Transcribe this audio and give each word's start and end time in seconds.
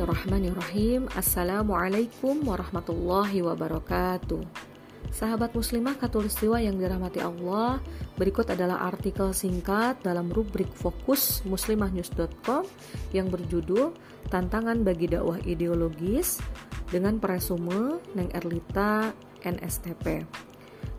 Bismillahirrahmanirrahim. 0.00 1.12
Assalamualaikum 1.12 2.40
warahmatullahi 2.48 3.44
wabarakatuh. 3.44 4.40
Sahabat 5.12 5.52
muslimah 5.52 6.00
katulistiwa 6.00 6.56
yang 6.56 6.80
dirahmati 6.80 7.20
Allah 7.20 7.84
Berikut 8.16 8.48
adalah 8.48 8.80
artikel 8.88 9.36
singkat 9.36 10.00
dalam 10.00 10.32
rubrik 10.32 10.72
fokus 10.72 11.44
muslimahnews.com 11.44 12.64
Yang 13.12 13.28
berjudul 13.28 13.92
Tantangan 14.32 14.80
bagi 14.80 15.04
dakwah 15.04 15.36
ideologis 15.44 16.40
Dengan 16.88 17.20
presume 17.20 18.00
Neng 18.16 18.32
Erlita 18.32 19.12
NSTP 19.44 20.24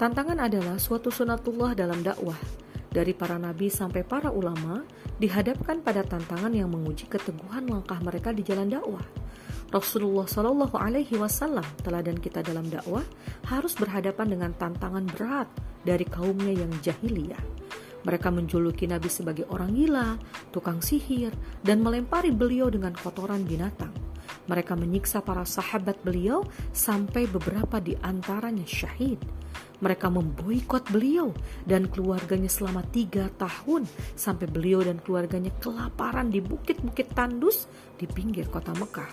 Tantangan 0.00 0.40
adalah 0.40 0.80
suatu 0.80 1.12
sunatullah 1.12 1.76
dalam 1.76 2.00
dakwah 2.00 2.40
dari 2.96 3.12
para 3.12 3.36
nabi 3.36 3.68
sampai 3.68 4.08
para 4.08 4.32
ulama 4.32 4.80
dihadapkan 5.20 5.84
pada 5.84 6.00
tantangan 6.00 6.56
yang 6.56 6.72
menguji 6.72 7.04
keteguhan 7.12 7.68
langkah 7.68 8.00
mereka 8.00 8.32
di 8.32 8.40
jalan 8.40 8.72
dakwah. 8.72 9.04
Rasulullah 9.68 10.24
Shallallahu 10.24 10.80
Alaihi 10.80 11.20
Wasallam 11.20 11.66
teladan 11.84 12.16
kita 12.16 12.40
dalam 12.40 12.64
dakwah 12.72 13.04
harus 13.52 13.76
berhadapan 13.76 14.32
dengan 14.32 14.50
tantangan 14.56 15.04
berat 15.12 15.52
dari 15.84 16.08
kaumnya 16.08 16.56
yang 16.56 16.72
jahiliyah. 16.80 17.44
Mereka 18.06 18.32
menjuluki 18.32 18.86
Nabi 18.88 19.10
sebagai 19.10 19.44
orang 19.50 19.74
gila, 19.74 20.16
tukang 20.54 20.78
sihir, 20.78 21.34
dan 21.66 21.82
melempari 21.82 22.30
beliau 22.30 22.70
dengan 22.70 22.94
kotoran 22.94 23.42
binatang. 23.42 23.90
Mereka 24.46 24.78
menyiksa 24.78 25.26
para 25.26 25.42
sahabat 25.42 25.98
beliau 26.06 26.46
sampai 26.70 27.26
beberapa 27.26 27.82
di 27.82 27.98
antaranya 27.98 28.62
syahid. 28.62 29.18
Mereka 29.76 30.08
memboikot 30.08 30.88
beliau 30.88 31.36
dan 31.68 31.88
keluarganya 31.92 32.48
selama 32.48 32.80
tiga 32.88 33.28
tahun 33.36 33.84
sampai 34.16 34.48
beliau 34.48 34.80
dan 34.80 34.96
keluarganya 35.04 35.52
kelaparan 35.60 36.32
di 36.32 36.40
bukit-bukit 36.40 37.12
tandus 37.12 37.68
di 38.00 38.08
pinggir 38.08 38.48
kota 38.48 38.72
Mekah. 38.76 39.12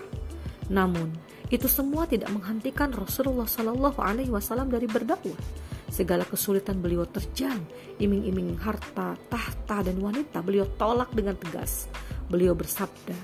Namun, 0.72 1.12
itu 1.52 1.68
semua 1.68 2.08
tidak 2.08 2.32
menghentikan 2.32 2.88
Rasulullah 2.96 3.44
Shallallahu 3.44 4.00
Alaihi 4.00 4.32
Wasallam 4.32 4.72
dari 4.72 4.88
berdakwah. 4.88 5.36
Segala 5.92 6.24
kesulitan 6.24 6.80
beliau 6.80 7.04
terjang, 7.04 7.60
iming-iming 8.00 8.56
harta, 8.58 9.14
tahta, 9.28 9.84
dan 9.84 10.00
wanita 10.00 10.40
beliau 10.40 10.64
tolak 10.80 11.12
dengan 11.12 11.36
tegas. 11.36 11.86
Beliau 12.32 12.56
bersabda, 12.56 13.14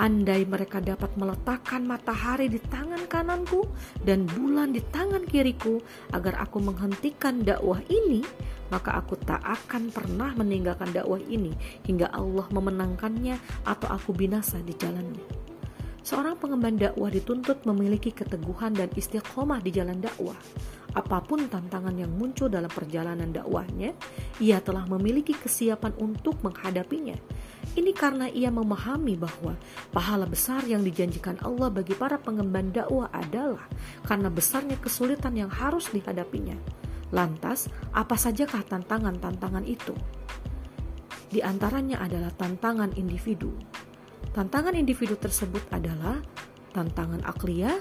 Andai 0.00 0.48
mereka 0.48 0.80
dapat 0.80 1.12
meletakkan 1.20 1.84
matahari 1.84 2.48
di 2.48 2.56
tangan 2.56 3.04
kananku 3.04 3.68
dan 4.00 4.24
bulan 4.24 4.72
di 4.72 4.80
tangan 4.80 5.28
kiriku 5.28 5.76
agar 6.16 6.40
aku 6.40 6.56
menghentikan 6.56 7.44
dakwah 7.44 7.84
ini, 7.84 8.24
maka 8.72 8.96
aku 8.96 9.20
tak 9.20 9.44
akan 9.44 9.92
pernah 9.92 10.32
meninggalkan 10.40 10.88
dakwah 10.96 11.20
ini 11.28 11.52
hingga 11.84 12.08
Allah 12.16 12.48
memenangkannya 12.48 13.36
atau 13.68 13.92
aku 13.92 14.16
binasa 14.16 14.56
di 14.64 14.72
jalannya. 14.72 15.20
Seorang 16.00 16.40
pengemban 16.40 16.80
dakwah 16.80 17.12
dituntut 17.12 17.68
memiliki 17.68 18.08
keteguhan 18.08 18.72
dan 18.72 18.88
istiqomah 18.96 19.60
di 19.60 19.68
jalan 19.68 20.00
dakwah. 20.00 20.40
Apa 20.90 21.22
pun 21.22 21.46
tantangan 21.46 21.94
yang 21.94 22.10
muncul 22.10 22.50
dalam 22.50 22.70
perjalanan 22.70 23.30
dakwahnya, 23.30 23.94
ia 24.42 24.58
telah 24.58 24.86
memiliki 24.90 25.36
kesiapan 25.36 25.94
untuk 26.02 26.42
menghadapinya 26.42 27.14
ini 27.78 27.94
karena 27.94 28.26
ia 28.26 28.50
memahami 28.50 29.14
bahwa 29.14 29.54
pahala 29.94 30.26
besar 30.26 30.66
yang 30.66 30.82
dijanjikan 30.82 31.38
Allah 31.46 31.70
bagi 31.70 31.94
para 31.94 32.18
pengemban 32.18 32.74
dakwah 32.74 33.06
adalah 33.14 33.62
karena 34.02 34.26
besarnya 34.26 34.74
kesulitan 34.82 35.38
yang 35.38 35.50
harus 35.52 35.86
dihadapinya. 35.94 36.58
Lantas, 37.14 37.70
apa 37.94 38.18
sajakah 38.18 38.66
tantangan-tantangan 38.66 39.62
itu? 39.66 39.94
Di 41.30 41.46
antaranya 41.46 42.02
adalah 42.02 42.34
tantangan 42.34 42.98
individu. 42.98 43.54
Tantangan 44.34 44.74
individu 44.74 45.14
tersebut 45.14 45.62
adalah 45.70 46.18
tantangan 46.74 47.22
akliyah, 47.22 47.78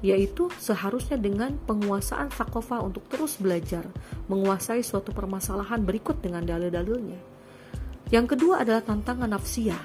yaitu 0.00 0.48
seharusnya 0.56 1.20
dengan 1.20 1.56
penguasaan 1.68 2.32
sakofa 2.32 2.80
untuk 2.80 3.04
terus 3.12 3.36
belajar 3.36 3.84
menguasai 4.32 4.80
suatu 4.80 5.12
permasalahan 5.12 5.84
berikut 5.84 6.20
dengan 6.24 6.44
dalil-dalilnya 6.44 7.30
yang 8.10 8.26
kedua 8.26 8.66
adalah 8.66 8.82
tantangan 8.82 9.30
nafsiyah. 9.30 9.78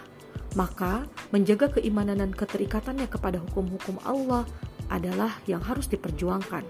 Maka, 0.57 1.05
menjaga 1.29 1.77
keimanan 1.77 2.17
dan 2.25 2.31
keterikatannya 2.33 3.05
kepada 3.05 3.37
hukum-hukum 3.37 4.01
Allah 4.01 4.49
adalah 4.89 5.37
yang 5.45 5.61
harus 5.61 5.85
diperjuangkan. 5.85 6.65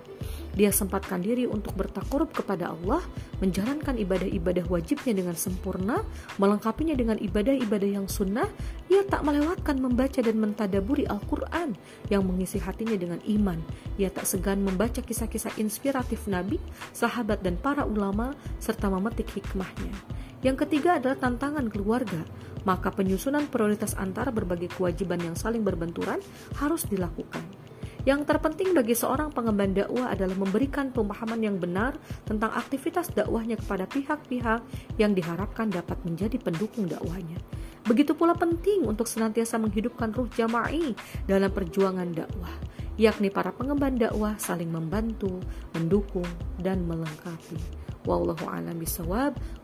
Dia 0.56 0.72
sempatkan 0.72 1.20
diri 1.20 1.44
untuk 1.44 1.76
bertakurub 1.76 2.32
kepada 2.32 2.72
Allah, 2.72 3.04
menjalankan 3.44 4.00
ibadah-ibadah 4.00 4.66
wajibnya 4.72 5.12
dengan 5.12 5.36
sempurna, 5.36 6.00
melengkapinya 6.40 6.96
dengan 6.96 7.20
ibadah-ibadah 7.20 7.90
yang 8.00 8.08
sunnah. 8.08 8.48
Ia 8.88 9.04
tak 9.04 9.28
melewatkan 9.28 9.84
membaca 9.84 10.24
dan 10.24 10.40
mentadaburi 10.40 11.04
Al-Quran 11.12 11.76
yang 12.08 12.24
mengisi 12.24 12.58
hatinya 12.64 12.96
dengan 12.96 13.20
iman. 13.28 13.60
Ia 14.00 14.08
tak 14.08 14.24
segan 14.24 14.64
membaca 14.64 15.04
kisah-kisah 15.04 15.60
inspiratif 15.60 16.24
Nabi, 16.32 16.56
sahabat, 16.96 17.44
dan 17.44 17.60
para 17.60 17.84
ulama, 17.84 18.32
serta 18.64 18.88
memetik 18.88 19.28
hikmahnya. 19.36 19.92
Yang 20.40 20.64
ketiga 20.64 21.04
adalah 21.04 21.20
tantangan 21.20 21.68
keluarga, 21.68 22.24
maka 22.64 22.94
penyusunan 22.96 23.50
prioritas 23.52 23.98
antara 24.00 24.32
berbagai 24.32 24.72
kewajiban 24.78 25.20
yang 25.20 25.36
saling 25.36 25.68
berbenturan 25.68 26.24
harus 26.58 26.88
dilakukan. 26.88 27.65
Yang 28.06 28.30
terpenting 28.30 28.78
bagi 28.78 28.94
seorang 28.94 29.34
pengemban 29.34 29.74
dakwah 29.74 30.14
adalah 30.14 30.38
memberikan 30.38 30.94
pemahaman 30.94 31.42
yang 31.42 31.58
benar 31.58 31.98
tentang 32.22 32.54
aktivitas 32.54 33.10
dakwahnya 33.10 33.58
kepada 33.58 33.90
pihak-pihak 33.90 34.62
yang 35.02 35.18
diharapkan 35.18 35.74
dapat 35.74 35.98
menjadi 36.06 36.38
pendukung 36.38 36.86
dakwahnya. 36.86 37.42
Begitu 37.86 38.14
pula 38.14 38.38
penting 38.38 38.86
untuk 38.86 39.10
senantiasa 39.10 39.58
menghidupkan 39.58 40.14
ruh 40.14 40.30
jama'i 40.38 40.94
dalam 41.26 41.50
perjuangan 41.50 42.14
dakwah, 42.14 42.54
yakni 42.98 43.34
para 43.34 43.50
pengemban 43.50 43.98
dakwah 43.98 44.38
saling 44.38 44.70
membantu, 44.70 45.42
mendukung, 45.74 46.30
dan 46.62 46.86
melengkapi. 46.86 47.58
Wallahu 48.06 48.46
a'lam. 48.46 48.78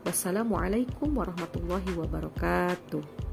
Wassalamualaikum 0.02 1.14
warahmatullahi 1.14 1.94
wabarakatuh. 1.94 3.31